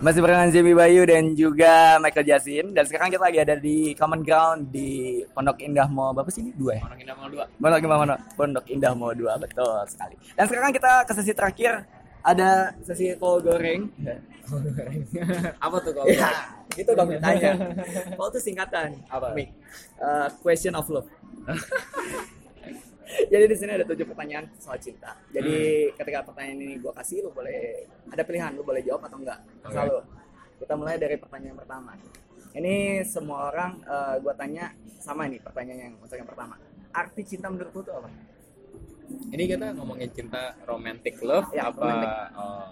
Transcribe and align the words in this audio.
Masih 0.00 0.24
barengan 0.24 0.48
Jamie 0.48 0.72
Bayu 0.72 1.04
dan 1.04 1.36
juga 1.36 2.00
Michael 2.00 2.24
Jasin. 2.24 2.72
Dan 2.72 2.88
sekarang 2.88 3.12
kita 3.12 3.20
lagi 3.20 3.36
ada 3.36 3.52
di 3.60 3.92
Common 3.92 4.24
Ground 4.24 4.72
di 4.72 5.20
Pondok 5.36 5.60
Indah 5.60 5.84
Mall. 5.92 6.16
Berapa 6.16 6.32
sih 6.32 6.40
ini? 6.40 6.56
Dua 6.56 6.72
ya? 6.72 6.82
Pondok 6.88 7.00
Indah 7.04 7.16
Mall 7.20 7.28
2 7.28 7.60
Pondok 7.60 7.80
Indah 7.84 7.98
Mall, 8.00 8.10
Pondok 8.32 8.66
Indah 8.72 8.92
Mall 8.96 9.12
2, 9.12 9.44
betul 9.44 9.76
sekali. 9.92 10.16
Dan 10.32 10.44
sekarang 10.48 10.72
kita 10.72 10.92
ke 11.04 11.12
sesi 11.12 11.32
terakhir. 11.36 11.72
Ada 12.24 12.72
sesi 12.80 13.12
kol 13.20 13.44
goreng. 13.44 13.92
Apa 15.64 15.76
tuh 15.84 15.92
kalau 15.92 16.08
Ya, 16.08 16.32
gitu 16.72 16.96
dong 16.96 17.12
tanya. 17.20 17.52
Kol 18.16 18.28
itu 18.32 18.40
singkatan. 18.40 18.96
Apa? 19.12 19.36
Mik. 19.36 19.52
Eh, 20.00 20.28
question 20.40 20.72
of 20.80 20.88
love 20.88 21.08
Jadi 23.10 23.44
di 23.46 23.56
sini 23.58 23.70
ada 23.74 23.86
tujuh 23.86 24.06
pertanyaan 24.06 24.46
soal 24.56 24.78
cinta. 24.78 25.16
Jadi 25.30 25.88
ketika 25.94 26.22
pertanyaan 26.22 26.58
ini 26.58 26.74
gue 26.78 26.92
kasih, 26.94 27.26
lu 27.26 27.30
boleh 27.30 27.86
ada 28.08 28.22
pilihan, 28.22 28.54
lu 28.54 28.62
boleh 28.62 28.82
jawab 28.82 29.06
atau 29.06 29.18
enggak. 29.18 29.40
Selalu. 29.66 29.98
Kita 30.60 30.74
mulai 30.76 30.96
dari 30.96 31.16
pertanyaan 31.16 31.56
pertama. 31.58 31.92
Ini 32.50 33.02
semua 33.06 33.50
orang 33.50 33.72
gue 34.20 34.34
tanya 34.34 34.74
sama 35.00 35.26
ini 35.26 35.38
pertanyaan 35.38 35.80
yang 35.90 35.94
untuk 35.98 36.16
yang 36.16 36.28
pertama. 36.28 36.54
Arti 36.90 37.22
cinta 37.22 37.46
menurut 37.46 37.70
lu 37.70 37.82
itu 37.82 37.92
apa? 37.94 38.08
Ini 39.10 39.42
kita 39.46 39.66
ngomongin 39.74 40.10
cinta 40.14 40.54
romantic 40.66 41.18
love 41.22 41.50
Ya, 41.50 41.70
apa 41.70 41.78
romantic. 41.82 42.10
oh. 42.38 42.70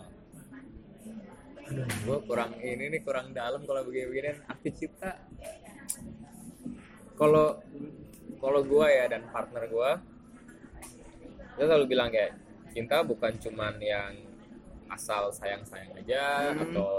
Aduh, 1.68 1.84
gue 1.84 2.18
kurang 2.24 2.52
ini 2.58 2.84
nih 2.88 3.00
kurang 3.02 3.34
dalam 3.34 3.62
kalau 3.66 3.82
begini-begini 3.84 4.40
arti 4.46 4.70
cinta. 4.72 5.18
Kalau 7.18 7.58
kalau 8.38 8.60
gue 8.62 8.86
ya 8.86 9.04
dan 9.10 9.26
partner 9.34 9.66
gue, 9.66 9.90
kita 11.58 11.66
selalu 11.66 11.86
bilang 11.90 12.08
kayak 12.08 12.38
cinta 12.70 13.02
bukan 13.02 13.34
cuman 13.34 13.74
yang 13.82 14.14
asal 14.86 15.28
sayang-sayang 15.28 15.90
aja 15.98 16.54
Hmm. 16.54 16.62
atau 16.64 16.92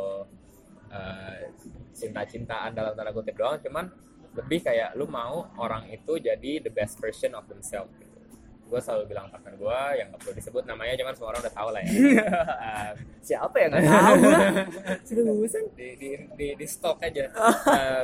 eh, 0.89 1.47
cinta-cintaan 1.93 2.73
dalam 2.73 2.91
tanda 2.91 3.09
kutip 3.09 3.33
doang, 3.33 3.55
cuman 3.61 3.87
lebih 4.35 4.59
kayak 4.61 4.93
lu 4.93 5.05
mau 5.05 5.47
orang 5.55 5.87
itu 5.87 6.17
jadi 6.17 6.59
the 6.59 6.69
best 6.69 6.97
version 6.97 7.31
of 7.31 7.45
themselves 7.45 7.93
gitu. 7.95 8.17
Gue 8.65 8.77
selalu 8.77 9.09
bilang 9.09 9.29
partner 9.29 9.53
gue 9.53 9.79
yang 9.95 10.09
gak 10.09 10.19
perlu 10.19 10.33
disebut 10.35 10.63
namanya, 10.65 10.93
cuman 10.95 11.13
semua 11.13 11.29
orang 11.31 11.41
udah 11.41 11.55
tahu 11.55 11.69
lah 11.69 11.81
ya. 11.81 11.89
Eh, 12.69 12.91
Siapa 13.21 13.55
yang 13.55 13.69
nggak 13.71 13.85
tahu? 13.85 14.15
Seriusan? 15.07 15.63
di 15.73 15.87
di 15.95 16.09
di, 16.33 16.47
di 16.53 16.65
stok 16.65 16.97
aja. 16.99 17.25
Eh, 17.29 18.03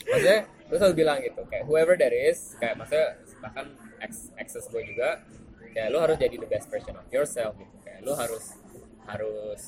maksudnya 0.00 0.40
gue 0.66 0.76
selalu 0.76 0.94
bilang 0.96 1.18
gitu 1.20 1.42
kayak 1.44 1.64
whoever 1.66 1.92
that 1.94 2.12
is 2.12 2.56
kayak 2.56 2.72
maksudnya 2.74 3.18
bahkan 3.42 3.66
ex 4.00 4.32
exes 4.38 4.64
gue 4.66 4.80
juga 4.86 5.20
kayak 5.70 5.88
lu 5.90 5.98
harus 6.02 6.16
jadi 6.18 6.36
the 6.36 6.48
best 6.48 6.66
version 6.68 6.94
of 6.98 7.06
yourself 7.10 7.54
gitu. 7.56 7.76
Kayak 7.82 8.00
lu 8.02 8.12
harus 8.14 8.44
harus 9.06 9.62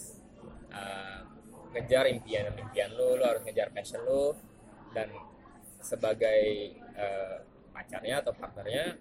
eh, 0.71 1.21
ngejar 1.73 2.05
impian 2.13 2.53
impian 2.53 2.91
lu 2.95 3.17
lu 3.17 3.25
harus 3.25 3.43
ngejar 3.47 3.73
passion 3.73 4.03
lu 4.05 4.37
dan 4.93 5.09
sebagai 5.83 6.43
eh, 6.77 7.37
pacarnya 7.73 8.21
atau 8.23 8.33
partnernya 8.37 8.99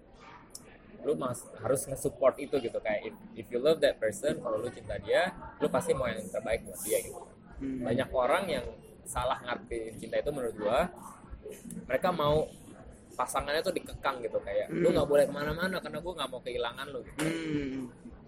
lu 1.02 1.18
mas 1.18 1.42
harus 1.58 1.82
nge-support 1.90 2.38
itu 2.38 2.56
gitu. 2.62 2.78
Kayak 2.78 3.10
if, 3.10 3.14
if 3.34 3.46
you 3.50 3.58
love 3.58 3.82
that 3.82 3.98
person 3.98 4.38
kalau 4.38 4.58
lu 4.62 4.70
cinta 4.70 4.96
dia 5.02 5.34
lu 5.58 5.66
pasti 5.66 5.92
mau 5.92 6.06
yang 6.06 6.22
terbaik 6.30 6.62
buat 6.66 6.78
dia 6.86 7.00
gitu. 7.02 7.22
Hmm. 7.62 7.86
banyak 7.86 8.10
orang 8.10 8.44
yang 8.50 8.66
salah 9.06 9.38
ngerti 9.38 9.94
cinta 10.02 10.18
itu 10.18 10.34
menurut 10.34 10.54
gua 10.58 10.90
mereka 11.86 12.10
mau 12.10 12.50
pasangannya 13.12 13.60
tuh 13.60 13.74
dikekang 13.76 14.24
gitu 14.24 14.38
kayak 14.40 14.72
lu 14.72 14.88
nggak 14.92 15.08
boleh 15.08 15.24
ke 15.28 15.32
mana-mana 15.32 15.76
karena 15.78 15.98
gua 16.00 16.12
nggak 16.16 16.30
mau 16.32 16.40
kehilangan 16.40 16.86
lu 16.88 17.00
gitu. 17.04 17.24
Hmm. 17.24 17.80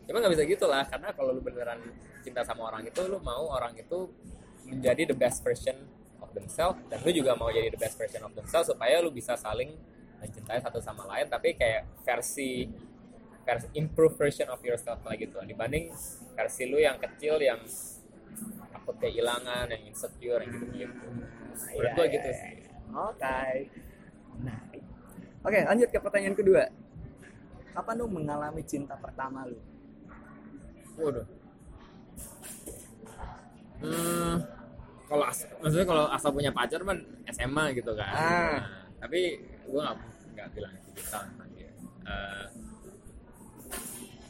cuma 0.04 0.16
nggak 0.20 0.32
bisa 0.36 0.44
gitu 0.44 0.66
lah 0.68 0.84
karena 0.84 1.08
kalau 1.16 1.30
lu 1.32 1.40
beneran 1.40 1.80
cinta 2.20 2.44
sama 2.44 2.68
orang 2.68 2.84
itu 2.84 3.00
lu 3.08 3.16
mau 3.24 3.48
orang 3.48 3.72
itu 3.76 4.12
menjadi 4.68 5.08
the 5.12 5.16
best 5.16 5.40
version 5.40 5.76
of 6.20 6.28
themselves 6.36 6.76
dan 6.92 7.00
lu 7.00 7.10
juga 7.12 7.32
mau 7.36 7.48
jadi 7.48 7.72
the 7.72 7.80
best 7.80 7.96
version 7.96 8.20
of 8.20 8.32
themselves 8.36 8.68
supaya 8.68 9.00
lu 9.00 9.08
bisa 9.08 9.36
saling 9.36 9.72
mencintai 10.20 10.60
satu 10.60 10.80
sama 10.80 11.08
lain 11.08 11.28
tapi 11.28 11.56
kayak 11.56 11.88
versi 12.04 12.68
versi 13.44 13.68
improve 13.76 14.16
version 14.16 14.48
of 14.48 14.60
yourself 14.64 15.00
lah 15.04 15.16
gitu 15.16 15.36
dibanding 15.44 15.92
versi 16.36 16.64
lu 16.68 16.80
yang 16.80 16.96
kecil 16.96 17.40
yang 17.40 17.60
takut 18.72 18.96
kehilangan 19.00 19.68
yang 19.68 19.82
insecure 19.84 20.40
yang 20.40 20.52
gitu 20.52 20.66
gitu 20.88 21.06
menurut 21.08 21.28
Iya, 21.64 21.92
iya, 21.96 22.04
gitu 22.18 22.28
iya. 22.28 22.40
sih 22.40 22.54
Oke. 22.94 23.26
Nah, 23.26 23.50
oke 25.44 25.58
lanjut 25.62 25.88
ke 25.88 25.98
pertanyaan 25.98 26.34
kedua. 26.34 26.62
Kapan 27.70 27.94
lu 27.96 28.06
mengalami 28.08 28.62
cinta 28.62 28.94
pertama 28.96 29.44
lu? 29.44 29.58
Waduh. 30.96 31.26
Hmm, 33.82 34.34
kalau 35.04 35.24
as- 35.26 35.50
maksudnya 35.58 35.84
kalau 35.84 36.04
asal 36.08 36.30
punya 36.30 36.48
pacar 36.48 36.80
kan 36.80 36.98
SMA 37.28 37.64
gitu 37.74 37.92
kan. 37.92 38.08
Ah. 38.08 38.22
Nah, 38.22 38.60
tapi 39.00 39.36
gue 39.66 39.80
nggak 39.80 39.96
nggak 40.32 40.48
bilang 40.52 40.72
lagi. 40.72 40.90
ya. 41.58 41.70
Eh, 42.04 42.44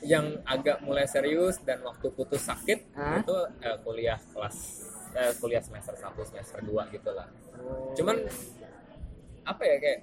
yang 0.04 0.26
agak 0.44 0.80
mulai 0.80 1.06
serius 1.06 1.60
dan 1.62 1.80
waktu 1.80 2.06
putus 2.10 2.42
sakit 2.42 2.92
Ah. 2.92 3.20
itu 3.20 3.36
eh, 3.60 3.76
kuliah 3.80 4.18
kelas 4.32 4.56
eh, 5.14 5.32
kuliah 5.38 5.62
semester 5.62 5.94
1 5.94 6.02
semester 6.24 6.58
2 6.60 6.90
gitu 6.90 7.10
lah. 7.12 7.28
Cuman 7.94 8.16
apa 9.44 9.62
ya 9.62 9.76
kayak 9.76 9.98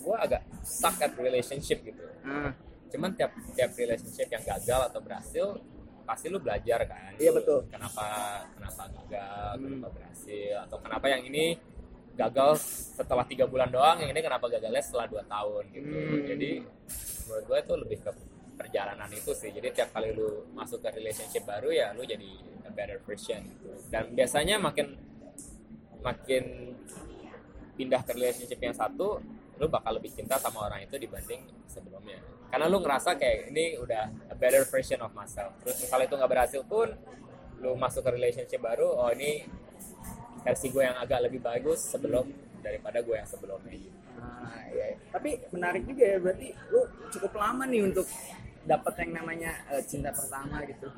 gue 0.00 0.16
agak 0.16 0.42
stuck 0.60 0.96
at 0.96 1.12
relationship 1.16 1.78
gitu 1.80 2.02
Ah, 2.22 2.50
cuman 2.88 3.10
tiap 3.12 3.30
tiap 3.52 3.70
relationship 3.72 4.26
yang 4.26 4.42
gagal 4.44 4.80
atau 4.84 5.00
berhasil 5.00 5.46
pasti 6.02 6.26
lu 6.26 6.38
belajar 6.38 6.82
kan 6.84 7.14
Iya, 7.16 7.30
betul. 7.32 7.66
kenapa 7.66 8.06
kenapa 8.52 8.82
gagal 8.92 9.50
Hmm. 9.52 9.62
kenapa 9.64 9.88
berhasil 9.92 10.54
atau 10.62 10.76
kenapa 10.78 11.06
yang 11.08 11.22
ini 11.24 11.58
gagal 12.14 12.56
setelah 12.94 13.22
tiga 13.22 13.44
bulan 13.44 13.68
doang 13.68 13.98
yang 13.98 14.08
ini 14.08 14.20
kenapa 14.20 14.46
gagalnya 14.46 14.80
setelah 14.80 15.06
dua 15.06 15.22
tahun 15.24 15.64
gitu 15.68 15.90
Hmm. 15.90 16.22
jadi 16.24 16.50
menurut 17.26 17.44
gue 17.44 17.58
itu 17.60 17.74
lebih 17.76 17.98
ke 18.00 18.10
perjalanan 18.56 19.10
itu 19.10 19.30
sih 19.30 19.50
jadi 19.50 19.68
tiap 19.70 19.90
kali 19.92 20.10
lu 20.10 20.26
masuk 20.50 20.80
ke 20.80 20.88
relationship 20.92 21.44
baru 21.44 21.68
ya 21.68 21.92
lu 21.92 22.02
jadi 22.02 22.30
a 22.62 22.70
better 22.70 22.98
version 23.00 23.42
gitu 23.44 23.68
dan 23.88 24.10
biasanya 24.10 24.56
makin 24.56 24.96
makin 26.00 26.44
pindah 27.76 28.00
ke 28.02 28.16
relationship 28.16 28.58
yang 28.58 28.74
satu 28.74 29.20
lu 29.56 29.66
bakal 29.72 29.96
lebih 29.96 30.12
cinta 30.12 30.36
sama 30.36 30.68
orang 30.68 30.84
itu 30.84 30.96
dibanding 31.00 31.48
sebelumnya. 31.64 32.20
Karena 32.52 32.68
lu 32.68 32.80
ngerasa 32.80 33.16
kayak 33.16 33.52
ini 33.52 33.80
udah 33.80 34.32
a 34.32 34.36
better 34.36 34.64
version 34.68 35.00
of 35.00 35.12
myself. 35.16 35.52
Terus 35.64 35.80
misalnya 35.80 36.06
itu 36.08 36.16
nggak 36.16 36.32
berhasil 36.32 36.62
pun 36.64 36.88
lu 37.64 37.72
masuk 37.76 38.04
ke 38.04 38.10
relationship 38.12 38.60
baru 38.60 38.84
oh 38.84 39.08
ini 39.16 39.48
versi 40.44 40.68
gue 40.68 40.84
yang 40.84 41.00
agak 41.00 41.24
lebih 41.24 41.40
bagus 41.40 41.80
sebelum 41.88 42.28
daripada 42.60 43.00
gue 43.00 43.16
yang 43.16 43.26
sebelumnya 43.26 43.72
gitu. 43.72 43.98
Ah, 44.20 44.60
iya. 44.70 44.96
Tapi 45.12 45.40
menarik 45.52 45.82
juga 45.88 46.04
ya, 46.04 46.18
berarti 46.20 46.48
lu 46.72 46.80
cukup 47.12 47.32
lama 47.36 47.64
nih 47.64 47.82
untuk 47.84 48.06
dapat 48.66 48.94
yang 49.06 49.22
namanya 49.22 49.52
eh, 49.72 49.82
cinta 49.86 50.10
pertama 50.12 50.62
gitu. 50.68 50.88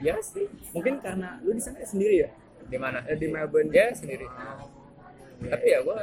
ya 0.00 0.16
sih. 0.22 0.46
Mungkin 0.72 1.02
karena 1.02 1.42
lu 1.44 1.52
di 1.54 1.62
sana 1.62 1.82
sendiri 1.84 2.26
ya, 2.26 2.30
di 2.66 2.78
mana? 2.78 3.02
Eh, 3.06 3.18
di 3.18 3.26
Melbourne. 3.26 3.70
dia 3.70 3.90
sendiri 3.94 4.26
tapi 5.52 5.66
ya 5.70 5.80
gue 5.86 6.00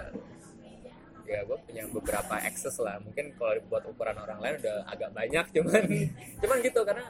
ya 1.26 1.42
gue 1.42 1.58
punya 1.66 1.84
beberapa 1.90 2.36
access 2.38 2.78
lah. 2.80 3.02
Mungkin 3.02 3.34
kalau 3.36 3.58
buat 3.68 3.84
ukuran 3.90 4.18
orang 4.18 4.40
lain 4.40 4.56
udah 4.62 4.86
agak 4.88 5.10
banyak 5.12 5.46
cuman 5.52 5.84
cuman 6.42 6.58
gitu 6.62 6.80
karena 6.86 7.06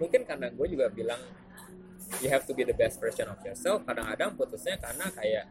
mungkin 0.00 0.20
karena 0.24 0.46
gue 0.50 0.66
juga 0.66 0.86
bilang 0.90 1.20
you 2.24 2.28
have 2.32 2.44
to 2.48 2.56
be 2.56 2.64
the 2.64 2.76
best 2.76 2.98
version 2.98 3.28
of 3.28 3.38
yourself. 3.44 3.84
Kadang-kadang 3.84 4.34
putusnya 4.34 4.80
karena 4.80 5.06
kayak 5.12 5.46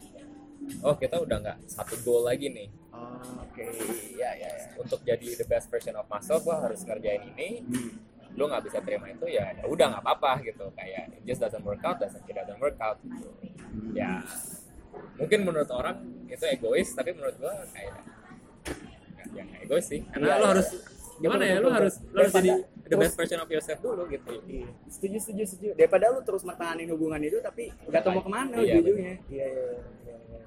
oh 0.82 0.96
kita 0.96 1.22
udah 1.22 1.38
nggak 1.40 1.58
satu 1.70 1.96
goal 2.02 2.26
lagi 2.26 2.50
nih. 2.50 2.70
Oh, 2.94 3.42
Oke, 3.42 3.66
ya 4.16 4.32
ya 4.38 4.50
ya. 4.50 4.66
untuk 4.78 5.02
jadi 5.02 5.38
the 5.38 5.48
best 5.50 5.68
version 5.70 5.98
of 5.98 6.06
myself 6.10 6.42
gue 6.42 6.56
harus 6.56 6.82
ngerjain 6.84 7.24
ini. 7.36 7.62
Lu 8.34 8.50
nggak 8.50 8.66
bisa 8.66 8.82
terima 8.82 9.06
itu 9.14 9.30
ya 9.30 9.54
ya 9.54 9.64
udah 9.70 9.94
nggak 9.94 10.04
apa-apa 10.04 10.42
gitu. 10.42 10.66
Kayak 10.74 11.14
it 11.14 11.24
just 11.30 11.42
doesn't 11.46 11.62
work 11.62 11.82
out 11.86 12.02
doesn't 12.02 12.26
it 12.26 12.34
doesn't 12.34 12.58
work 12.58 12.78
out 12.82 12.98
gitu. 13.06 13.30
ya 13.94 14.22
mungkin 15.18 15.40
menurut 15.46 15.70
orang 15.70 15.98
itu 16.26 16.46
egois 16.50 16.90
tapi 16.92 17.14
menurut 17.14 17.36
gua 17.38 17.54
kayak 17.72 17.94
nggak 19.34 19.46
ya 19.50 19.62
egois 19.66 19.86
sih 19.86 20.02
karena 20.10 20.26
Iya, 20.26 20.36
lu 20.36 20.44
iya. 20.44 20.52
harus 20.54 20.68
gimana 21.22 21.44
ya 21.46 21.56
lu 21.58 21.68
betul, 21.70 21.78
harus 21.78 21.94
lu 22.02 22.20
harus 22.20 22.34
jadi 22.34 22.52
the 22.84 22.98
best 23.00 23.16
version 23.16 23.40
of 23.40 23.50
yourself 23.50 23.80
dulu 23.80 24.04
gitu 24.10 24.34
Iya. 24.46 24.68
Setuju, 24.90 25.18
setuju, 25.22 25.44
setuju. 25.48 25.70
Daripada 25.78 26.06
lu 26.12 26.20
terus 26.26 26.44
mertahanin 26.44 26.90
hubungan 26.94 27.22
itu 27.22 27.38
tapi 27.40 27.70
nggak 27.88 28.02
tahu 28.02 28.14
mau 28.18 28.24
ke 28.26 28.32
mana 28.34 28.56
Iya, 28.60 28.78
ujung-ujungnya. 28.82 29.16
Iya, 29.30 29.46
iya, 29.48 29.48
iya, 29.48 29.76
iya. 30.10 30.40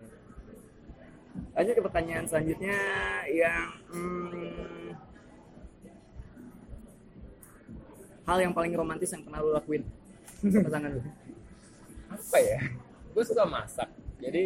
Lanjut 1.56 1.72
ke 1.76 1.82
pertanyaan 1.84 2.25
selanjutnya 2.28 2.76
yang 3.32 3.66
hmm, 3.93 4.93
hal 8.26 8.38
yang 8.43 8.52
paling 8.52 8.72
romantis 8.75 9.10
yang 9.14 9.22
pernah 9.22 9.38
lu 9.40 9.54
lakuin 9.54 9.82
pasangan 10.43 10.90
lu. 10.93 11.02
apa 12.06 12.38
ya 12.38 12.60
gue 13.14 13.25
suka 13.25 13.44
masak 13.46 13.88
jadi 14.26 14.44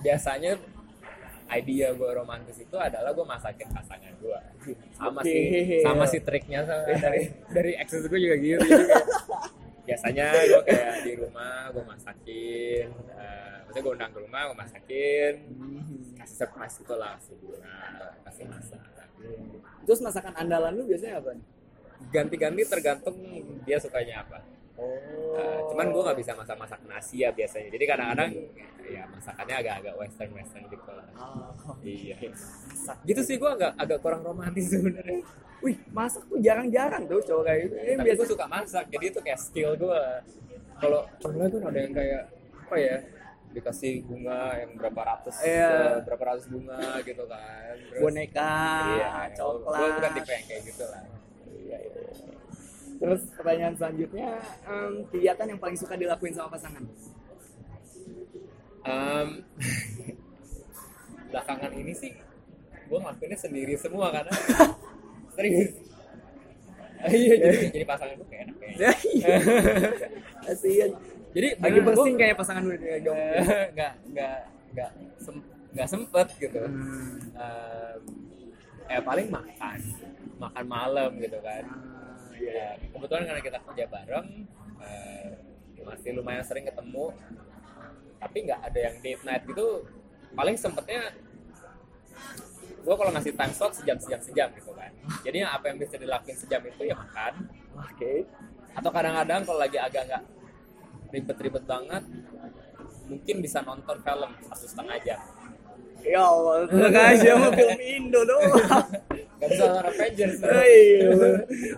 biasanya 0.00 0.52
idea 1.46 1.94
gue 1.94 2.10
romantis 2.10 2.58
itu 2.58 2.74
adalah 2.74 3.14
gue 3.14 3.26
masakin 3.26 3.68
pasangan 3.70 4.14
gue 4.18 4.40
sama 4.98 5.20
Oke. 5.22 5.30
sih 5.30 5.44
sama 5.82 6.04
si 6.10 6.18
triknya 6.22 6.66
sama 6.66 6.90
dari 6.98 7.30
dari 7.50 7.72
eksis 7.78 8.06
gue 8.10 8.18
juga 8.18 8.36
gitu 8.38 8.62
Jadi 8.66 8.84
kayak, 8.90 9.06
biasanya 9.86 10.26
gue 10.34 10.62
kayak 10.66 10.94
di 11.06 11.12
rumah 11.14 11.70
gue 11.70 11.84
masakin 11.86 12.86
uh, 13.14 13.56
maksudnya 13.62 13.82
gue 13.86 13.92
undang 13.94 14.10
ke 14.10 14.18
rumah 14.18 14.40
gue 14.50 14.56
masakin 14.58 15.32
kasih 16.18 16.36
surprise 16.42 16.74
gitu 16.82 16.94
lah 16.98 17.14
kasih 17.18 17.34
bunga 17.38 17.78
kasih 18.26 18.46
masak 18.50 18.82
Terus 19.86 20.02
masakan 20.02 20.34
andalan 20.34 20.74
lu 20.76 20.84
biasanya 20.90 21.22
apa? 21.22 21.30
nih? 21.34 21.46
ganti-ganti 22.12 22.62
tergantung 22.68 23.16
dia 23.64 23.78
sukanya 23.80 24.26
apa 24.26 24.42
Oh. 24.76 24.92
Uh, 25.32 25.60
cuman 25.68 25.88
gue 25.88 26.02
nggak 26.02 26.18
bisa 26.18 26.32
masak-masak 26.32 26.80
nasi 26.84 27.16
ya 27.18 27.30
biasanya 27.30 27.68
jadi 27.70 27.84
kadang-kadang 27.86 28.30
ya 28.82 29.02
masakannya 29.06 29.56
agak-agak 29.56 29.94
western 29.96 30.30
western 30.32 30.64
gitu 30.66 30.84
lah 30.86 31.08
Oh. 31.16 31.74
iya 31.80 32.16
Masak. 32.22 32.96
gitu 33.02 33.20
sih 33.20 33.36
gue 33.36 33.50
agak 33.50 33.72
agak 33.74 33.98
kurang 33.98 34.20
romantis 34.20 34.68
sebenarnya 34.72 35.24
Wih, 35.58 35.80
masak 35.90 36.22
tuh 36.24 36.36
jarang-jarang 36.38 37.04
tuh 37.04 37.16
cowok 37.18 37.42
kayak 37.42 37.60
gitu. 37.62 37.74
Ini 37.74 37.92
tapi 37.94 38.04
biasa 38.04 38.18
gue 38.18 38.28
suka 38.28 38.46
masak 38.46 38.84
jadi 38.86 39.04
itu 39.08 39.18
kayak 39.18 39.40
skill 39.40 39.70
gue 39.74 40.00
kalau 40.76 41.00
pernah 41.16 41.46
tuh 41.48 41.58
ada 41.62 41.78
yang 41.78 41.94
kayak 41.94 42.22
apa 42.60 42.76
ya 42.76 42.96
dikasih 43.48 44.04
bunga 44.04 44.40
yang 44.54 44.70
berapa 44.76 45.00
ratus 45.02 45.34
Iya. 45.40 45.70
eh, 45.72 45.96
berapa 46.04 46.24
ratus 46.26 46.46
bunga 46.46 46.76
gitu 47.00 47.24
kan 47.24 47.72
Terus- 47.72 47.98
boneka, 47.98 48.52
iya 48.92 49.12
coklat. 49.32 49.80
gue 49.80 49.88
bukan 49.96 50.10
tipe 50.12 50.30
yang 50.30 50.44
kayak 50.46 50.62
gitu 50.66 50.84
lah 50.84 51.02
Iya, 51.56 51.78
iya, 51.80 52.00
iya. 52.04 52.35
Terus 52.96 53.20
pertanyaan 53.30 53.74
selanjutnya, 53.74 54.28
em, 54.64 54.92
kegiatan 55.06 55.46
yang 55.46 55.58
paling 55.58 55.74
suka 55.74 55.94
dilakuin 55.94 56.32
sama 56.32 56.48
pasangan? 56.50 56.80
Em, 58.82 59.28
belakangan 61.26 61.72
ini 61.74 61.92
sih 61.92 62.12
gue 62.86 62.94
ngelakuinnya 62.96 63.34
sendiri 63.36 63.74
semua 63.74 64.08
karena 64.08 64.30
serius 65.34 65.74
iya 67.12 67.34
jadi 67.36 67.58
jadi 67.68 67.84
pasangan 67.84 68.14
gue 68.14 68.26
kayak 68.26 68.42
enak 68.44 68.56
kayaknya 68.56 68.90
Iya. 69.04 69.36
Kasian. 70.40 70.90
jadi 71.34 71.48
Lagi 71.58 71.78
bersing 71.82 72.14
gua- 72.14 72.22
kayak 72.22 72.36
pasangan 72.36 72.62
lu 72.62 72.72
kayak 72.74 73.00
dong. 73.02 73.18
nggak 73.74 73.92
nggak 74.08 74.36
nggak 74.72 74.90
sem- 75.18 75.46
nggak 75.74 75.88
sempet 75.90 76.26
gitu 76.38 76.60
Hmm. 76.62 77.18
Em, 77.34 78.00
eh 78.86 79.02
paling 79.02 79.26
makan 79.28 79.78
makan 80.38 80.64
malam 80.64 81.10
gitu 81.18 81.38
kan 81.42 81.64
Ah, 82.36 82.44
iya. 82.44 82.76
ya, 82.76 82.92
kebetulan 82.92 83.24
karena 83.24 83.40
kita 83.40 83.58
kerja 83.64 83.84
bareng 83.88 84.26
eh, 84.84 85.28
masih 85.86 86.10
lumayan 86.20 86.44
sering 86.44 86.68
ketemu 86.68 87.16
tapi 88.20 88.36
nggak 88.44 88.60
ada 88.60 88.78
yang 88.90 88.94
date 89.00 89.22
night 89.24 89.42
gitu 89.48 89.86
paling 90.36 90.56
sempetnya 90.58 91.16
gue 92.84 92.94
kalau 92.94 93.10
ngasih 93.16 93.32
time 93.32 93.54
slot 93.56 93.72
sejam 93.72 93.96
sejam 93.96 94.20
sejam 94.20 94.48
gitu 94.52 94.70
kan 94.76 94.92
jadi 95.24 95.48
apa 95.48 95.72
yang 95.72 95.78
bisa 95.80 95.96
dilakuin 95.96 96.36
sejam 96.36 96.60
itu 96.60 96.82
ya 96.84 96.94
makan 96.98 97.48
Oke. 97.80 98.28
atau 98.76 98.90
kadang-kadang 98.92 99.40
kalau 99.48 99.58
lagi 99.62 99.78
agak 99.80 100.02
nggak 100.10 100.22
ribet-ribet 101.16 101.64
banget 101.64 102.04
mungkin 103.08 103.36
bisa 103.40 103.64
nonton 103.64 103.96
film 104.02 104.30
satu 104.44 104.66
setengah 104.68 104.98
jam 105.00 105.22
Ya 106.06 106.22
Allah, 106.22 106.70
tenang 106.70 106.94
aja 106.94 107.30
mau 107.34 107.50
film 107.50 107.80
Indo 107.82 108.22
doang. 108.22 108.54
nggak 109.36 109.48
bisa 109.52 109.62
nonton 109.68 109.84
Avengers 109.86 110.34
Iya. 110.40 111.10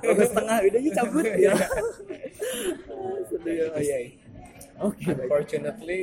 Bagus 0.02 0.28
setengah 0.30 0.56
udah 0.62 0.80
aja 0.80 0.90
cabut 1.02 1.26
ya. 1.46 1.54
Sedih. 3.28 3.56
Oh, 3.74 3.80
iya. 3.82 3.96
iya. 4.04 4.10
Oke. 4.78 5.04
Unfortunately 5.10 6.00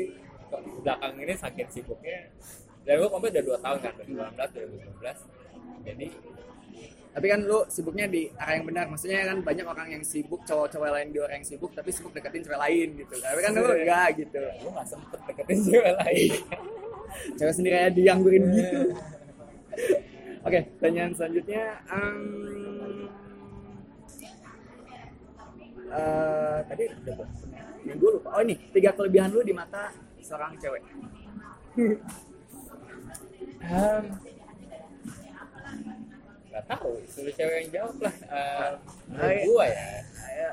belakang 0.84 1.14
ini 1.20 1.34
saking 1.36 1.68
sibuknya 1.68 2.32
dan 2.88 3.02
gue 3.02 3.10
kompet 3.10 3.34
udah 3.34 3.44
2 3.60 3.66
tahun 3.66 3.78
kan 3.82 3.94
2019 3.98 4.40
2019 4.56 5.84
jadi 5.84 6.08
Tapi 7.16 7.32
kan 7.32 7.40
lu 7.48 7.64
sibuknya 7.72 8.12
di 8.12 8.28
arah 8.36 8.60
yang 8.60 8.68
benar. 8.68 8.92
Maksudnya 8.92 9.24
kan 9.24 9.40
banyak 9.40 9.64
orang 9.64 9.88
yang 9.88 10.04
sibuk, 10.04 10.44
cowok-cowok 10.44 10.92
lain 11.00 11.16
di 11.16 11.24
orang 11.24 11.40
yang 11.40 11.48
sibuk, 11.48 11.72
tapi 11.72 11.88
sibuk 11.88 12.12
deketin 12.12 12.44
cewek 12.44 12.60
lain 12.60 12.88
gitu. 13.00 13.16
Tapi 13.24 13.40
kan 13.40 13.52
lu 13.56 13.72
enggak 13.72 14.08
gitu. 14.20 14.36
gue 14.44 14.72
gak 14.76 14.84
sempet 14.92 15.20
deketin 15.24 15.60
cewek 15.64 15.94
lain 15.96 16.32
Cewek 17.40 17.54
sendiri 17.56 17.76
aja 17.80 17.92
dianggurin 17.96 18.44
gitu. 18.52 18.80
Oke, 20.46 20.60
pertanyaan 20.78 21.12
selanjutnya. 21.18 21.82
em, 21.90 22.20
eh, 25.90 26.58
tadi 26.70 26.84
udah 26.86 27.16
yang 27.86 27.98
gue 27.98 28.12
lupa. 28.18 28.30
Oh 28.38 28.42
ini 28.46 28.56
tiga 28.74 28.94
kelebihan 28.94 29.34
lu 29.34 29.42
di 29.42 29.54
mata 29.54 29.90
seorang 30.22 30.58
cewek. 30.58 30.82
um, 33.66 34.04
gak 36.54 36.66
tahu 36.72 36.92
suruh 37.12 37.34
cewek 37.36 37.68
yang 37.68 37.70
jawab 37.84 37.96
lah 38.00 38.16
um, 38.32 38.74
menurut 39.12 39.28
Ayo. 39.28 39.44
gue 39.44 39.66
ya 39.68 40.50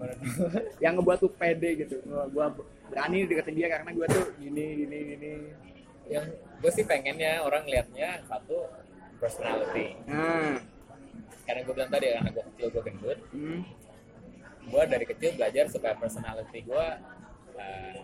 yang 0.84 0.92
ngebuat 0.96 1.18
lu 1.20 1.28
pede 1.36 1.70
gitu. 1.84 2.00
Gua, 2.08 2.24
gua 2.32 2.46
berani 2.88 3.28
deketin 3.28 3.52
dia 3.52 3.68
karena 3.68 3.90
gua 3.92 4.06
tuh 4.08 4.32
gini 4.40 4.84
gini 4.84 4.98
gini. 5.12 5.32
Yang 6.08 6.26
gue 6.60 6.70
sih 6.72 6.84
pengennya 6.84 7.40
orang 7.44 7.64
liatnya 7.68 8.20
satu 8.28 8.68
personality 9.20 9.96
Nah, 10.08 10.56
karena 11.44 11.60
gue 11.66 11.74
bilang 11.74 11.90
tadi 11.90 12.06
karena 12.14 12.30
gue 12.30 12.44
kecil 12.54 12.66
gue 12.70 12.82
gendut 12.86 13.18
hmm. 13.34 13.60
gue 14.70 14.82
dari 14.86 15.04
kecil 15.08 15.30
belajar 15.34 15.64
supaya 15.66 15.94
personality 15.98 16.62
gue 16.62 16.86
uh, 17.58 17.96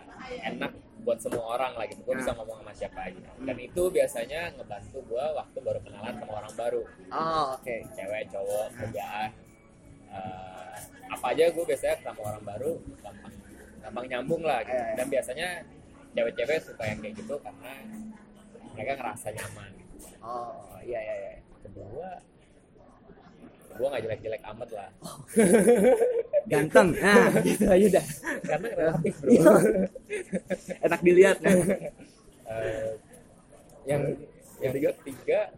enak 0.50 0.72
buat 1.06 1.22
semua 1.22 1.54
orang 1.54 1.78
lah 1.78 1.87
gitu 1.87 2.02
gue 2.02 2.16
bisa 2.19 2.34
ngomong 2.34 2.58
sama 2.66 2.72
siapa 2.75 3.00
aja 3.06 3.31
dan 3.46 3.56
itu 3.62 3.82
biasanya 3.94 4.50
ngebantu 4.58 4.99
gue 5.06 5.25
waktu 5.38 5.58
baru 5.62 5.78
kenalan 5.87 6.14
sama 6.19 6.32
orang 6.42 6.54
baru 6.58 6.82
Oh 7.14 7.44
oke. 7.54 7.75
cewek 7.94 8.26
cowok 8.34 8.66
kerjaan 8.75 9.31
uh, 10.10 10.75
apa 11.06 11.26
aja 11.31 11.44
gue 11.54 11.64
biasanya 11.64 11.96
sama 12.02 12.20
orang 12.26 12.42
baru 12.42 12.72
gampang 12.99 13.34
gampang 13.87 14.04
nyambung 14.10 14.42
lah 14.42 14.66
gitu. 14.66 14.75
Iya. 14.75 14.94
dan 14.99 15.06
biasanya 15.06 15.49
cewek-cewek 16.16 16.58
suka 16.64 16.82
yang 16.88 16.98
kayak 17.04 17.14
gitu 17.20 17.34
karena 17.44 17.72
mereka 18.72 18.92
ngerasa 18.96 19.26
nyaman 19.36 19.70
gitu. 19.76 19.96
Oh 20.24 20.76
iya 20.80 21.00
iya 21.04 21.14
iya. 21.20 21.32
kedua 21.60 22.08
gue 23.76 23.86
nggak 23.92 24.02
jelek-jelek 24.08 24.42
amat 24.56 24.68
lah 24.72 24.90
Ganteng. 26.46 26.94
Nah, 26.94 27.34
gitu 27.46 27.66
aja 27.66 27.98
dah. 27.98 28.06
karena 28.46 28.68
relatif 28.78 29.14
bro 29.18 29.30
Iya. 29.34 29.50
Enak 30.86 31.00
dilihat 31.02 31.38
ya. 31.42 31.52
Eh, 32.46 32.94
yang 33.90 34.06
yang 34.62 34.70
ketiga 34.70 35.50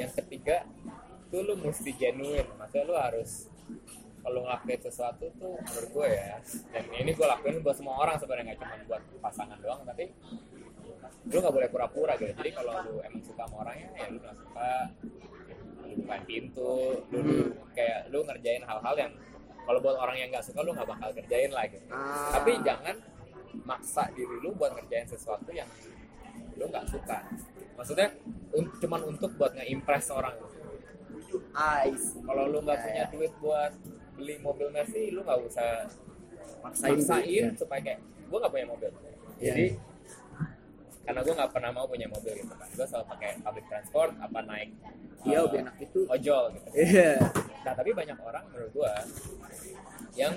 yang 0.00 0.08
ketiga 0.16 0.64
tuh 1.28 1.44
lu 1.44 1.52
mesti 1.60 1.92
genuine 1.92 2.48
maksudnya 2.56 2.88
lu 2.88 2.96
harus 2.96 3.52
kalau 4.24 4.40
ngelakuin 4.40 4.80
sesuatu 4.80 5.24
tuh 5.34 5.54
menurut 5.54 5.90
gue 5.92 6.08
ya 6.10 6.34
dan 6.70 6.84
ini 6.90 7.10
gue 7.12 7.26
lakuin 7.26 7.60
buat 7.60 7.76
semua 7.76 7.94
orang 7.98 8.16
sebenarnya 8.16 8.44
nggak 8.46 8.58
cuma 8.58 8.74
buat 8.88 9.02
pasangan 9.20 9.58
doang 9.58 9.84
tapi 9.84 10.04
lu 11.24 11.38
nggak 11.38 11.54
boleh 11.54 11.68
pura-pura 11.68 12.12
gitu 12.14 12.32
jadi 12.34 12.50
kalau 12.52 12.72
lu 12.82 12.94
emang 13.00 13.22
suka 13.22 13.42
sama 13.42 13.56
orangnya 13.62 13.88
ya 13.94 14.06
lu 14.08 14.18
nggak 14.18 14.34
suka 14.34 14.68
lu 15.78 15.94
bukain 15.98 16.24
pintu 16.24 16.72
lu, 17.06 17.18
lu 17.20 17.36
kayak 17.72 18.08
lu 18.08 18.18
ngerjain 18.22 18.62
hal-hal 18.62 18.94
yang 18.98 19.12
kalau 19.62 19.78
buat 19.78 19.96
orang 19.96 20.16
yang 20.18 20.28
nggak 20.30 20.42
suka 20.42 20.60
lu 20.60 20.72
nggak 20.72 20.88
bakal 20.88 21.08
kerjain 21.14 21.50
lah 21.50 21.64
gitu 21.66 21.84
Ah. 21.86 22.32
tapi 22.32 22.56
jangan 22.60 22.96
maksa 23.62 24.08
diri 24.10 24.36
lu 24.38 24.52
buat 24.52 24.72
ngerjain 24.72 25.06
sesuatu 25.06 25.48
yang 25.50 25.68
lu 26.54 26.64
nggak 26.66 26.84
suka 26.86 27.24
maksudnya 27.74 28.08
un- 28.52 28.72
cuman 28.74 29.00
untuk 29.06 29.30
buat 29.34 29.52
nge-impress 29.52 30.08
orang 30.10 30.36
Ice. 31.84 32.18
kalau 32.20 32.46
lu 32.46 32.58
nggak 32.60 32.74
Ya, 32.74 32.84
punya 32.84 33.00
ya. 33.00 33.10
duit 33.10 33.32
buat 33.38 33.72
beli 34.14 34.34
mobil 34.38 34.68
Mercy 34.68 35.10
lu 35.10 35.20
nggak 35.20 35.40
usah 35.42 35.86
Maksain. 36.60 36.96
maksain 36.96 37.44
Ya. 37.44 37.48
supaya 37.52 37.80
kayak 37.82 37.98
gue 38.00 38.38
nggak 38.38 38.50
punya 38.50 38.66
mobil 38.66 38.90
Iya. 39.34 39.46
jadi 39.50 39.66
karena 41.04 41.20
gue 41.20 41.34
nggak 41.34 41.52
pernah 41.52 41.70
mau 41.70 41.84
punya 41.84 42.06
mobil 42.06 42.32
gitu 42.34 42.48
kan 42.50 42.68
gue 42.68 42.86
selalu 42.86 43.06
pakai 43.06 43.30
public 43.38 43.66
transport 43.66 44.12
apa 44.16 44.38
naik 44.42 44.70
Iya, 45.24 45.40
lebih 45.42 45.60
enak 45.62 45.76
itu. 45.78 46.00
ojol 46.06 46.44
gitu 46.52 46.68
Iya. 46.74 47.10
nah 47.60 47.72
tapi 47.72 47.90
banyak 47.90 48.18
orang 48.18 48.44
menurut 48.48 48.70
gue 48.72 48.92
yang 50.14 50.34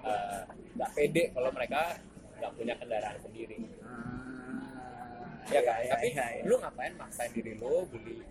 eh, 0.00 0.40
nggak 0.72 0.90
pede 0.92 1.22
kalau 1.30 1.50
mereka 1.50 1.98
nggak 2.36 2.52
punya 2.54 2.74
kendaraan 2.74 3.18
sendiri 3.18 3.58
Ah, 3.82 5.50
ya 5.50 5.60
kan 5.60 5.78
iya, 5.80 5.90
tapi 5.90 6.06
iya, 6.08 6.24
iya. 6.32 6.42
lu 6.44 6.54
ngapain 6.56 6.92
maksain 6.94 7.30
diri 7.32 7.52
lu 7.54 7.82
beli 7.86 8.22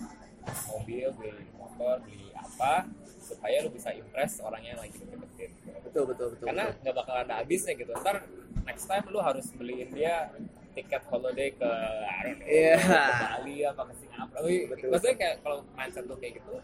mobil 0.67 1.07
beli 1.15 1.45
motor 1.55 1.95
beli 2.01 2.29
apa 2.33 2.87
supaya 3.19 3.61
lu 3.61 3.69
bisa 3.69 3.93
impress 3.93 4.41
orang 4.41 4.63
yang 4.63 4.77
lagi 4.77 4.97
deketin 4.97 5.51
betul 5.85 6.03
betul 6.09 6.27
betul. 6.33 6.45
karena 6.49 6.65
betul. 6.69 6.81
nggak 6.81 6.95
bakal 6.97 7.15
ada 7.15 7.33
habisnya 7.39 7.73
gitu 7.75 7.91
ntar 7.95 8.17
next 8.65 8.85
time 8.85 9.05
lu 9.07 9.19
harus 9.19 9.45
beliin 9.53 9.89
dia 9.93 10.33
tiket 10.73 11.03
holiday 11.09 11.49
ke 11.51 11.65
I 12.05 12.19
don't 12.23 12.39
know, 12.39 12.47
Iya. 12.47 12.75
ke 12.77 13.25
Bali 13.25 13.55
apa 13.65 13.81
ke 13.85 13.93
Singapura 13.97 14.39
Wih, 14.45 14.61
Betul, 14.69 14.87
maksudnya 14.93 15.15
kayak 15.17 15.35
kalau 15.41 15.57
mindset 15.73 16.05
lu 16.05 16.15
kayak 16.17 16.33
gitu 16.39 16.55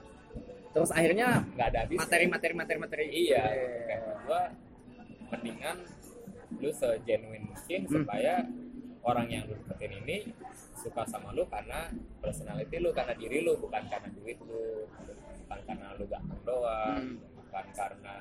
terus 0.71 0.89
akhirnya 0.91 1.27
nggak 1.55 1.67
ada 1.71 1.79
habis 1.87 1.97
materi 1.97 2.25
materi 2.27 2.53
materi 2.53 2.77
materi 2.79 3.05
iya 3.07 3.43
kayak 3.87 4.01
gua 4.27 4.41
mendingan 5.31 5.77
lu 6.55 6.69
segenuine 6.71 7.45
mungkin 7.47 7.79
Hmm. 7.85 7.93
supaya 8.03 8.33
orang 9.05 9.27
yang 9.29 9.43
lu 9.45 9.53
deketin 9.61 10.01
ini 10.01 10.17
suka 10.73 11.05
sama 11.05 11.29
lu 11.31 11.45
karena 11.45 11.93
personality 12.19 12.81
lu 12.81 12.89
karena 12.89 13.13
diri 13.13 13.45
lu 13.45 13.53
bukan 13.55 13.85
karena 13.85 14.09
duit 14.11 14.37
lu 14.41 14.89
bukan 15.45 15.59
karena 15.63 15.93
lu 15.95 16.05
ganteng 16.09 16.41
doang 16.41 17.03
Hmm. 17.05 17.21
bukan 17.37 17.65
karena 17.71 18.15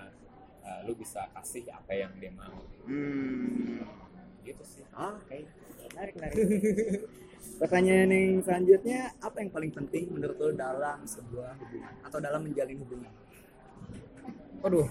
uh, 0.61 0.81
lu 0.85 0.93
bisa 0.95 1.25
kasih 1.33 1.65
apa 1.73 1.93
yang 1.93 2.13
dia 2.21 2.31
mau 2.31 2.61
Hmm. 2.85 3.81
gitu 4.45 4.61
sih 4.63 4.85
Oke, 4.93 5.49
menarik 5.91 6.15
menarik. 6.15 6.37
Pertanyaan 7.61 8.09
yang 8.09 8.41
selanjutnya, 8.41 9.13
apa 9.21 9.37
yang 9.39 9.51
paling 9.51 9.69
penting 9.69 10.09
menurut 10.09 10.37
lo 10.37 10.49
dalam 10.53 11.05
sebuah 11.05 11.57
hubungan 11.61 11.95
atau 12.01 12.19
dalam 12.19 12.41
menjalin 12.41 12.79
hubungan? 12.79 13.13
Waduh, 14.61 14.89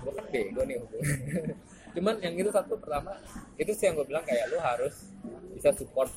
gue 0.00 0.12
kan 0.12 0.26
bego 0.28 0.60
nih 0.64 0.76
hubungan. 0.76 1.08
Cuman 1.90 2.14
yang 2.22 2.34
itu 2.38 2.50
satu 2.50 2.78
pertama, 2.78 3.18
itu 3.58 3.72
sih 3.74 3.90
yang 3.90 3.98
gue 3.98 4.06
bilang 4.06 4.24
kayak 4.24 4.50
lu 4.50 4.58
harus 4.62 5.10
bisa 5.54 5.74
support 5.74 6.10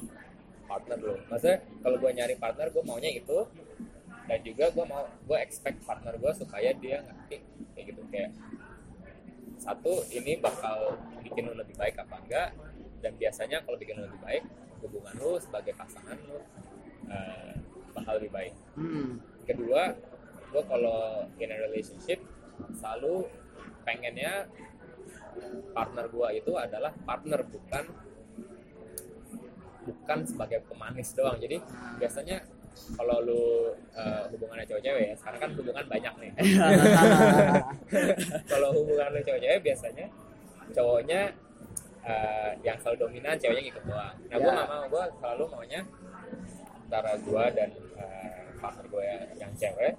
partner 0.70 0.98
lo. 1.02 1.16
Maksudnya 1.30 1.60
kalau 1.82 1.98
gue 2.00 2.12
nyari 2.14 2.36
partner, 2.38 2.68
gue 2.70 2.84
maunya 2.86 3.12
itu 3.12 3.48
dan 4.24 4.40
juga 4.40 4.72
gue 4.72 4.86
mau 4.88 5.04
gue 5.28 5.38
expect 5.44 5.84
partner 5.84 6.16
gue 6.16 6.32
supaya 6.32 6.72
dia 6.80 7.04
ngerti 7.04 7.44
kayak 7.76 7.86
gitu 7.92 8.02
kayak 8.08 8.32
satu 9.60 10.04
ini 10.12 10.40
bakal 10.40 10.96
bikin 11.24 11.52
lu 11.52 11.54
lebih 11.56 11.76
baik 11.76 12.00
apa 12.00 12.16
enggak 12.24 12.50
dan 13.04 13.12
biasanya 13.20 13.60
kalau 13.68 13.76
bikin 13.76 14.00
lu 14.00 14.08
lebih 14.08 14.22
baik 14.24 14.44
hubungan 14.80 15.14
lu 15.20 15.32
sebagai 15.44 15.76
pasangan 15.76 16.16
lu 16.24 16.40
eh, 17.12 17.54
bakal 17.92 18.20
lebih 18.20 18.32
baik 18.32 18.54
Hmm. 18.80 19.20
kedua 19.44 19.92
gue 20.56 20.64
kalau 20.72 21.28
in 21.38 21.52
a 21.52 21.58
relationship 21.60 22.24
selalu 22.80 23.28
pengennya 23.84 24.48
partner 25.74 26.06
gue 26.08 26.28
itu 26.38 26.52
adalah 26.56 26.92
partner 27.04 27.40
bukan 27.44 27.84
bukan 29.84 30.20
sebagai 30.24 30.64
pemanis 30.66 31.12
doang. 31.12 31.36
Jadi 31.38 31.60
biasanya 32.00 32.40
kalau 32.98 33.22
lu 33.22 33.44
uh, 33.94 34.26
hubungannya 34.34 34.66
cowok-cewek 34.66 35.04
ya 35.12 35.16
sekarang 35.20 35.40
kan 35.46 35.52
hubungan 35.54 35.86
banyak 35.86 36.14
nih. 36.24 36.32
Kalau 38.52 38.70
hubungan 38.74 39.14
lu 39.14 39.22
cowok-cewek 39.22 39.60
biasanya 39.62 40.08
cowoknya 40.74 41.22
uh, 42.02 42.52
yang 42.66 42.78
selalu 42.82 42.98
dominan 43.06 43.38
ceweknya 43.38 43.70
ngikut 43.70 43.84
doang 43.86 44.16
nah 44.26 44.38
gue 44.40 44.50
Ya. 44.50 44.56
nggak 44.58 44.70
mau. 44.74 44.84
Gue 44.90 45.04
selalu 45.22 45.44
maunya 45.54 45.82
antara 46.90 47.12
gue 47.18 47.44
dan 47.54 47.70
uh, 48.00 48.42
partner 48.58 48.86
gue 48.90 49.06
yang 49.38 49.52
cewek 49.54 49.94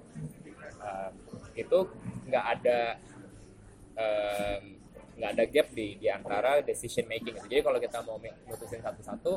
uh, 0.83 1.09
itu 1.55 1.77
nggak 2.27 2.45
ada 2.59 2.79
um, 3.95 4.74
nggak 5.15 5.29
ada 5.31 5.43
gap 5.47 5.67
di 5.71 5.95
di 5.95 6.07
antara 6.11 6.59
decision 6.59 7.07
making 7.07 7.39
gitu. 7.39 7.47
jadi 7.47 7.61
kalau 7.63 7.79
kita 7.79 8.03
mau 8.03 8.19
mutusin 8.19 8.83
satu-satu 8.83 9.33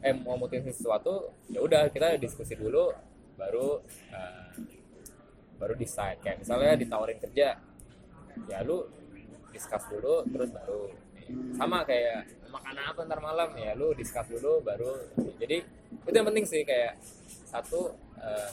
eh 0.00 0.14
mau 0.16 0.40
mutusin 0.40 0.72
sesuatu 0.72 1.32
ya 1.52 1.60
udah 1.60 1.88
kita 1.92 2.16
diskusi 2.16 2.56
dulu 2.56 2.92
baru 3.36 3.80
uh, 4.12 4.50
baru 5.56 5.74
decide. 5.76 6.20
Kayak 6.20 6.44
misalnya 6.44 6.72
ditawarin 6.76 7.18
kerja 7.20 7.56
ya 8.48 8.58
lu 8.64 8.84
discuss 9.52 9.88
dulu 9.88 10.24
terus 10.28 10.52
baru. 10.52 10.92
Sama 11.56 11.82
kayak 11.82 12.28
makan 12.52 12.76
apa 12.76 13.00
ntar 13.08 13.20
malam? 13.24 13.48
Ya 13.56 13.72
lu 13.72 13.96
discuss 13.96 14.28
dulu 14.28 14.60
baru. 14.60 15.00
Jadi 15.40 15.64
itu 16.06 16.14
yang 16.14 16.28
penting 16.28 16.44
sih 16.44 16.62
kayak 16.62 17.00
satu 17.48 17.96
eh, 18.20 18.50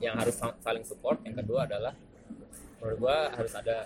yang 0.00 0.16
harus 0.16 0.34
sa- 0.34 0.56
saling 0.64 0.82
support 0.82 1.20
yang 1.28 1.36
kedua 1.36 1.68
adalah 1.68 1.92
menurut 2.80 2.96
gua 2.96 3.28
harus 3.36 3.52
ada 3.52 3.84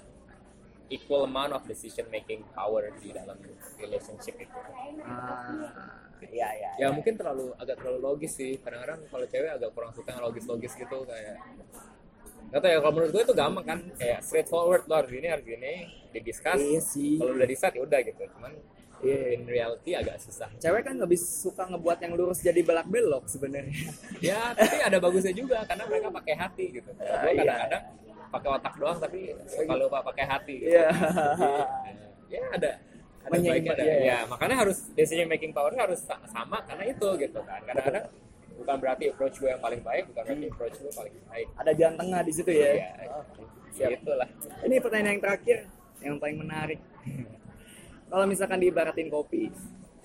equal 0.94 1.26
amount 1.26 1.52
of 1.52 1.62
decision 1.66 2.06
making 2.14 2.46
power 2.54 2.88
di 3.02 3.10
dalam 3.10 3.36
relationship 3.76 4.38
itu. 4.38 4.58
Ah, 5.02 6.06
iya 6.22 6.48
iya. 6.54 6.70
ya 6.78 6.88
mungkin 6.94 7.18
terlalu 7.18 7.50
agak 7.58 7.82
terlalu 7.82 7.98
logis 8.00 8.32
sih. 8.38 8.56
Kadang-kadang 8.62 9.02
kalau 9.10 9.26
cewek 9.26 9.50
agak 9.50 9.70
kurang 9.74 9.92
suka 9.92 10.14
yang 10.14 10.22
logis-logis 10.22 10.72
gitu 10.78 10.98
kayak 11.04 11.36
Gak 12.54 12.62
tau 12.62 12.70
ya 12.70 12.78
kalau 12.78 12.94
menurut 12.94 13.10
gue 13.10 13.22
itu 13.26 13.34
gampang 13.34 13.66
kan? 13.66 13.78
Kayak 13.98 14.20
straightforward 14.22 14.86
lo 14.86 14.94
harus 14.94 15.10
gini 15.10 15.26
harus 15.26 15.42
gini 15.42 15.90
didiskus 16.14 16.54
Iya 16.54 17.18
kalau 17.18 17.32
udah 17.34 17.48
decide 17.50 17.74
ya 17.74 17.82
udah 17.82 18.00
gitu. 18.06 18.22
Cuman 18.30 18.52
Iya. 19.04 19.37
in 19.37 19.42
reality 19.44 19.90
agak 19.92 20.16
susah 20.18 20.49
Cewek 20.56 20.82
kan 20.82 20.96
lebih 20.96 21.20
suka 21.20 21.68
ngebuat 21.68 21.99
yang 22.00 22.12
lurus 22.16 22.40
jadi 22.40 22.61
belak 22.64 22.88
belok 22.88 23.25
sebenarnya. 23.28 23.73
ya 24.18 24.56
tapi 24.56 24.76
ada 24.80 24.96
bagusnya 24.96 25.37
juga 25.37 25.62
karena 25.68 25.84
mereka 25.84 26.08
pakai 26.08 26.34
hati 26.34 26.64
gitu 26.80 26.90
gue 26.90 27.30
iya. 27.30 27.44
kadang-kadang 27.44 27.82
pakai 28.34 28.49
otak 28.50 28.75
doang 28.80 28.99
tapi 28.99 29.20
kalau 29.68 29.87
pak 29.87 30.02
pakai 30.11 30.25
hati 30.26 30.54
gitu. 30.66 30.75
Jadi, 30.75 32.34
ya 32.34 32.42
ada 32.50 32.70
ada 33.25 33.37
baiknya 33.40 33.73
ada 33.73 33.84
iya, 33.84 33.96
ya 34.02 34.18
makanya 34.28 34.56
harus 34.66 34.78
decision 34.92 35.28
making 35.30 35.54
power 35.54 35.73
harus 35.73 36.02
sa- 36.04 36.20
sama 36.28 36.61
karena 36.66 36.84
itu 36.90 37.08
gitu 37.16 37.40
kan 37.46 37.61
kadang-kadang 37.64 38.04
bukan 38.54 38.76
berarti 38.78 39.04
approach 39.11 39.37
gue 39.38 39.50
yang 39.50 39.62
paling 39.62 39.80
baik 39.82 40.04
bukan 40.12 40.23
berarti 40.25 40.46
approach 40.50 40.76
gue 40.82 40.92
paling 40.92 41.14
baik 41.30 41.46
Ada 41.58 41.70
jalan 41.75 41.94
tengah 41.99 42.20
di 42.23 42.32
situ 42.32 42.50
ya. 42.54 42.70
Iya. 42.75 42.88
Oke, 43.18 43.42
siap. 43.75 43.90
itulah 43.99 44.28
Ini 44.62 44.76
pertanyaan 44.78 45.12
yang 45.18 45.23
terakhir 45.23 45.58
yang 46.04 46.16
paling 46.20 46.37
menarik. 46.38 46.80
Kalau 48.06 48.25
misalkan 48.25 48.61
diibaratin 48.61 49.08
kopi, 49.11 49.50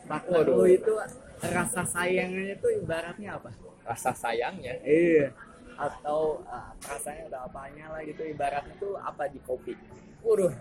partner 0.07 0.41
Waduh. 0.41 0.55
lo 0.57 0.65
itu 0.65 0.93
rasa 1.39 1.85
sayangnya 1.85 2.57
itu 2.57 2.67
ibaratnya 2.81 3.37
apa? 3.37 3.51
rasa 3.85 4.11
sayangnya 4.13 4.75
Iya. 4.83 5.33
Atau 5.79 6.43
ah, 6.45 6.75
rasanya 6.83 7.31
ada 7.31 7.39
apanya 7.47 7.89
lah 7.89 8.03
gitu 8.03 8.21
ibaratnya 8.21 8.75
tuh 8.77 8.99
apa 8.99 9.25
di 9.29 9.39
kopi? 9.41 9.73
waduh 10.19 10.51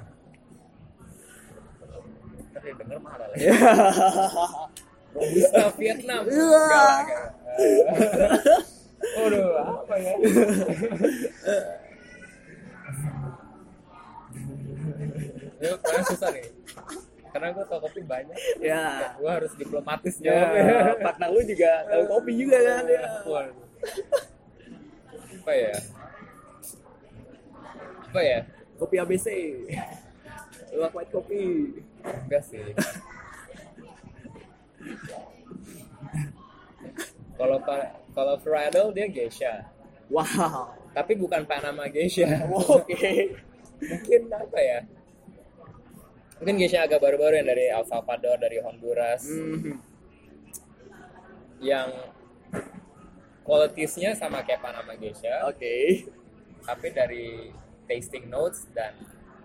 tadi 2.55 2.71
denger 2.73 2.99
mahal 3.03 3.21
lah. 3.27 3.37
Robusta 5.17 5.65
Vietnam 5.77 6.23
Iya. 6.29 6.45
Enggak 6.45 6.95
enggak. 7.01 7.27
waduh 9.19 9.47
apa 9.83 9.95
ya 9.97 10.13
kayaknya 15.59 16.03
susah 16.07 16.31
nih 16.33 16.45
karena 17.29 17.49
gue 17.53 17.65
tau 17.65 17.81
kopi 17.81 18.01
banyak 18.03 18.37
ya. 18.65 19.15
gue 19.15 19.31
harus 19.31 19.53
diplomatis 19.55 20.15
Ya, 20.19 20.51
partner 21.05 21.29
lu 21.31 21.41
juga 21.43 21.85
tahu 21.87 22.03
kopi 22.09 22.33
juga 22.37 22.59
kan 22.59 22.85
ya. 22.85 23.03
Apa 25.39 25.53
ya 25.53 25.75
apa 28.09 28.21
ya 28.25 28.39
Kopi 28.79 28.97
ABC. 28.97 29.27
Luwak 30.73 30.93
white 30.95 31.11
kopi. 31.11 31.43
enggak 32.25 32.43
sih 32.43 32.63
kalau 37.37 37.59
kalau 38.13 38.35
Bridal 38.39 38.91
dia 38.91 39.07
geisha 39.07 39.67
Wow. 40.09 40.73
tapi 40.97 41.13
bukan 41.15 41.45
Panama 41.45 41.85
geisha 41.87 42.25
Oke. 42.49 43.37
mungkin 43.93 44.21
apa 44.33 44.59
ya 44.59 44.79
mungkin 46.39 46.55
geisha 46.57 46.81
agak 46.81 46.99
baru-baru 46.99 47.35
yang 47.37 47.49
dari 47.49 47.65
El 47.67 47.85
Salvador 47.85 48.37
dari 48.37 48.59
Honduras 48.59 49.27
Hmm. 49.27 49.83
yang 51.59 51.91
qualitiesnya 53.43 54.15
sama 54.15 54.43
kayak 54.43 54.61
Panama 54.61 54.95
geisha 54.95 55.43
Oke. 55.45 56.07
tapi 56.63 56.87
dari 56.91 57.49
tasting 57.87 58.29
notes 58.29 58.69
dan 58.71 58.93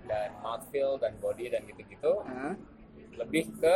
dan 0.04 0.36
mouthfeel 0.38 1.00
dan 1.00 1.16
body 1.18 1.48
dan 1.48 1.64
gitu-gitu 1.64 2.22
Hah? 2.22 2.54
lebih 3.16 3.48
ke 3.56 3.76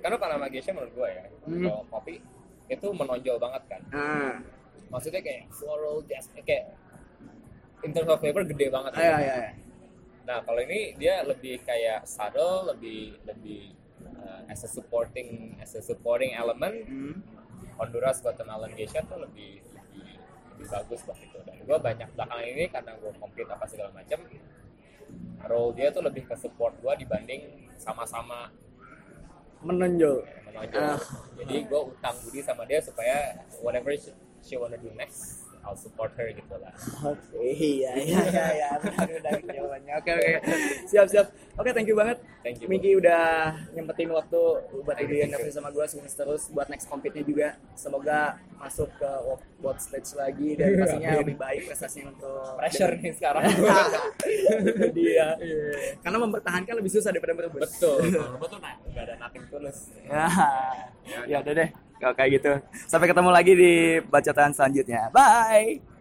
karena 0.00 0.16
Panama 0.16 0.44
geisha 0.46 0.70
menurut 0.70 0.92
gue 0.92 1.08
ya 1.08 1.24
Hmm. 1.40 1.64
kalau 1.64 1.82
kopi 1.88 2.20
itu 2.68 2.86
menonjol 2.90 3.36
banget 3.38 3.62
kan 3.66 3.82
Ah. 3.90 4.34
maksudnya 4.88 5.18
kayak 5.18 5.48
floral 5.50 6.02
jazz 6.04 6.28
kayak 6.36 6.74
in 7.80 7.90
terms 7.90 8.06
of 8.06 8.18
flavor 8.18 8.44
gede 8.44 8.68
banget 8.68 8.92
Ayo, 8.92 9.12
ayo, 9.14 9.32
ayo. 9.32 9.50
Nah 10.30 10.38
kalau 10.46 10.62
ini 10.62 10.94
dia 10.94 11.26
lebih 11.26 11.58
kayak 11.66 12.06
subtle 12.06 12.70
lebih 12.70 13.18
lebih 13.26 13.74
uh, 14.14 14.46
as 14.46 14.62
a 14.62 14.70
supporting 14.70 15.58
as 15.58 15.74
a 15.74 15.82
supporting 15.82 16.30
element 16.38 16.86
Hmm. 16.86 17.18
Honduras 17.74 18.20
Guatemalan 18.20 18.70
geisha 18.76 19.00
tuh 19.02 19.18
lebih 19.18 19.58
lebih 19.74 20.20
lebih 20.54 20.66
bagus 20.68 21.00
lah 21.02 21.16
itu 21.16 21.38
dan 21.42 21.56
gue 21.58 21.78
banyak 21.80 22.08
belakangan 22.12 22.46
ini 22.46 22.64
karena 22.68 22.92
gue 22.94 23.10
compete 23.16 23.48
apa 23.48 23.64
segala 23.64 23.90
macam 23.90 24.20
role 25.48 25.72
dia 25.72 25.88
tuh 25.88 26.04
lebih 26.04 26.28
ke 26.28 26.36
support 26.36 26.76
gue 26.78 26.92
dibanding 27.00 27.42
sama-sama 27.80 28.52
Menonjol. 29.60 30.24
menonjol 30.44 30.76
Ah. 30.76 31.00
jadi 31.40 31.56
gue 31.64 31.80
utang 31.88 32.16
budi 32.20 32.40
sama 32.40 32.68
dia 32.68 32.84
supaya 32.84 33.32
whatever 33.64 33.96
she, 33.96 34.12
she 34.44 34.54
wanna 34.60 34.76
do 34.76 34.92
next 34.92 35.39
I'll 35.60 35.76
support 35.76 36.10
her 36.16 36.28
gitu 36.30 36.56
lah 36.56 36.72
Oke, 37.04 37.36
iya, 37.36 37.92
iya, 37.94 38.20
iya, 38.26 38.44
iya. 38.52 38.68
Benar, 38.76 39.06
benar 39.10 39.32
jawabannya. 39.42 39.92
Oke, 39.96 40.10
oke. 40.12 40.32
Siap, 40.86 41.06
siap. 41.06 41.26
Oke, 41.54 41.70
thank 41.70 41.84
you 41.84 41.94
banget. 41.94 42.16
Thank 42.40 42.60
you, 42.60 42.66
Miki 42.66 42.96
udah 42.96 43.52
nyempetin 43.70 44.08
waktu 44.08 44.40
buat 44.80 44.96
you. 44.96 45.20
interview 45.20 45.52
sama 45.52 45.68
gue 45.68 45.84
sukses 45.84 46.12
terus 46.14 46.48
buat 46.48 46.68
next 46.68 46.88
compete-nya 46.88 47.20
juga. 47.22 47.48
Semoga 47.74 48.40
masuk 48.56 48.88
ke 48.96 49.10
world, 49.60 49.76
stage 49.78 50.16
lagi 50.16 50.56
dan 50.56 50.72
pastinya 50.80 51.20
lebih 51.20 51.36
baik 51.36 51.68
prestasinya 51.68 52.12
untuk 52.12 52.40
pressure 52.56 52.92
nih 52.96 53.12
sekarang 53.12 53.42
Itu 54.72 54.86
dia. 54.92 55.36
Karena 56.00 56.18
mempertahankan 56.18 56.74
lebih 56.76 56.90
susah 56.90 57.12
daripada 57.12 57.36
merebut. 57.36 57.60
betul 57.60 58.00
betul 58.42 58.58
nah 58.60 58.76
nggak 58.88 59.04
ada 59.04 59.14
nothing 59.20 59.44
tulus 59.48 59.92
Ya, 60.00 60.26
ya 61.26 61.36
udah 61.40 61.54
deh. 61.56 61.70
Kayak 62.00 62.30
gitu. 62.40 62.52
Sampai 62.88 63.12
ketemu 63.12 63.30
lagi 63.30 63.52
di 63.52 63.72
bacaan 64.08 64.56
selanjutnya. 64.56 65.12
Bye. 65.12 65.90